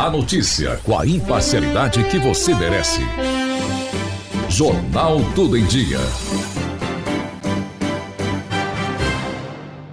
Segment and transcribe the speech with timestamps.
[0.00, 3.02] A notícia com a imparcialidade que você merece.
[4.48, 5.98] Jornal Tudo em Dia.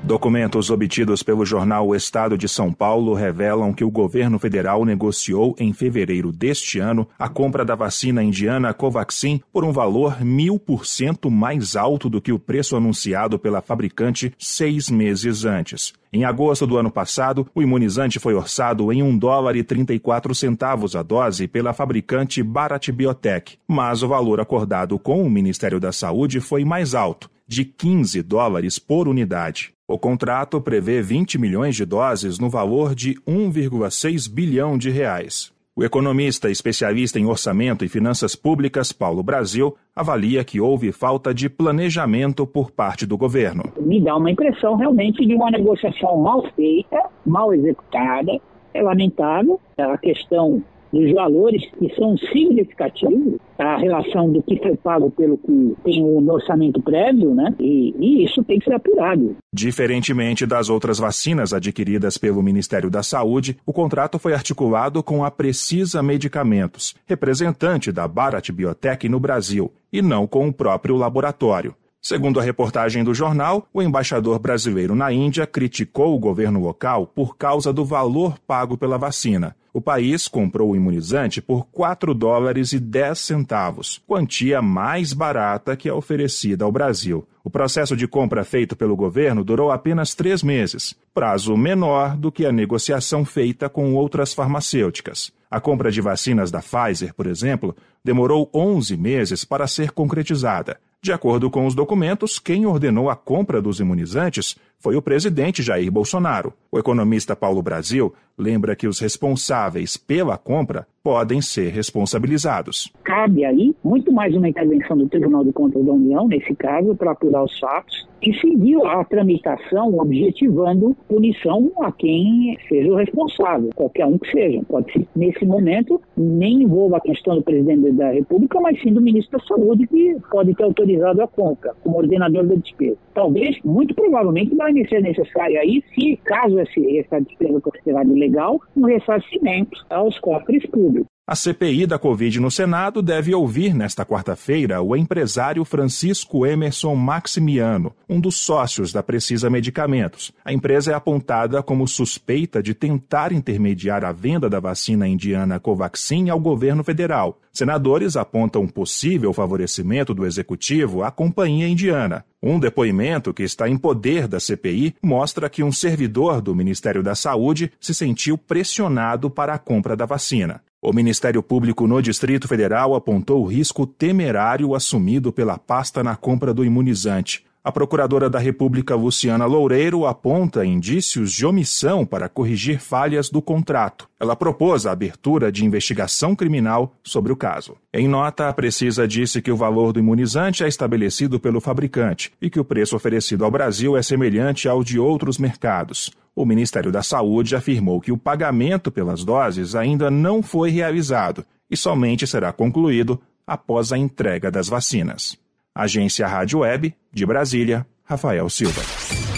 [0.07, 5.53] Documentos obtidos pelo jornal O Estado de São Paulo revelam que o governo federal negociou
[5.59, 10.85] em fevereiro deste ano a compra da vacina indiana Covaxin por um valor mil por
[10.85, 15.91] cento mais alto do que o preço anunciado pela fabricante seis meses antes.
[16.13, 20.95] Em agosto do ano passado, o imunizante foi orçado em 1 dólar e 34 centavos
[20.95, 26.39] a dose pela fabricante Bharat Biotech, mas o valor acordado com o Ministério da Saúde
[26.39, 29.75] foi mais alto, de 15 dólares por unidade.
[29.89, 35.53] O contrato prevê 20 milhões de doses no valor de 1,6 bilhão de reais.
[35.73, 41.49] O economista especialista em orçamento e finanças públicas, Paulo Brasil, avalia que houve falta de
[41.49, 43.63] planejamento por parte do governo.
[43.79, 48.41] Me dá uma impressão realmente de uma negociação mal feita, mal executada.
[48.73, 50.61] É lamentável a questão
[50.97, 56.31] dos valores que são significativos, a relação do que foi pago pelo que tem o
[56.31, 57.53] orçamento prévio, né?
[57.59, 59.35] E, e, isso tem que ser apurado.
[59.53, 65.29] Diferentemente das outras vacinas adquiridas pelo Ministério da Saúde, o contrato foi articulado com a
[65.29, 71.75] Precisa Medicamentos, representante da Bharat Biotech no Brasil, e não com o próprio laboratório.
[72.01, 77.35] Segundo a reportagem do jornal, o embaixador brasileiro na Índia criticou o governo local por
[77.35, 79.55] causa do valor pago pela vacina.
[79.73, 85.89] O país comprou o imunizante por 4 dólares e 10 centavos, quantia mais barata que
[85.89, 87.27] a oferecida ao Brasil.
[87.43, 92.45] O processo de compra feito pelo governo durou apenas três meses, prazo menor do que
[92.45, 95.31] a negociação feita com outras farmacêuticas.
[95.49, 100.79] A compra de vacinas da Pfizer, por exemplo, demorou 11 meses para ser concretizada.
[101.01, 105.91] De acordo com os documentos, quem ordenou a compra dos imunizantes foi o presidente Jair
[105.91, 106.53] Bolsonaro.
[106.71, 112.91] O economista Paulo Brasil lembra que os responsáveis pela compra podem ser responsabilizados.
[113.03, 117.11] Cabe aí muito mais uma intervenção do Tribunal de Contas da União, nesse caso, para
[117.11, 124.05] apurar os fatos, e seguir a tramitação objetivando punição a quem seja o responsável, qualquer
[124.05, 124.61] um que seja.
[124.67, 129.01] Pode ser, nesse momento, nem envolva a questão do presidente da República, mas sim do
[129.01, 132.97] ministro da Saúde, que pode ter autorizado a compra, como ordenador da despesa.
[133.13, 139.85] Talvez, muito provavelmente, vai ser necessário aí, se caso essa despesa considerada ilegal, um ressarcimento
[139.89, 141.07] aos cofres públicos.
[141.29, 147.93] A CPI da Covid no Senado deve ouvir nesta quarta-feira o empresário Francisco Emerson Maximiano,
[148.07, 150.31] um dos sócios da Precisa Medicamentos.
[150.45, 156.29] A empresa é apontada como suspeita de tentar intermediar a venda da vacina indiana Covaxin
[156.29, 157.37] ao governo federal.
[157.51, 162.23] Senadores apontam possível favorecimento do executivo à companhia indiana.
[162.41, 167.15] Um depoimento que está em poder da CPI mostra que um servidor do Ministério da
[167.15, 170.61] Saúde se sentiu pressionado para a compra da vacina.
[170.79, 176.53] O Ministério Público no Distrito Federal apontou o risco temerário assumido pela pasta na compra
[176.53, 177.43] do imunizante.
[177.67, 184.07] A Procuradora da República Luciana Loureiro aponta indícios de omissão para corrigir falhas do contrato.
[184.17, 187.75] Ela propôs a abertura de investigação criminal sobre o caso.
[187.93, 192.49] Em nota, a Precisa disse que o valor do imunizante é estabelecido pelo fabricante e
[192.49, 196.09] que o preço oferecido ao Brasil é semelhante ao de outros mercados.
[196.33, 201.75] O Ministério da Saúde afirmou que o pagamento pelas doses ainda não foi realizado e
[201.75, 205.37] somente será concluído após a entrega das vacinas.
[205.77, 208.81] Agência Rádio Web, de Brasília, Rafael Silva.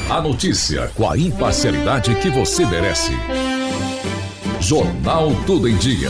[0.09, 3.11] A notícia com a imparcialidade que você merece.
[4.61, 6.09] Jornal Tudo em Dia.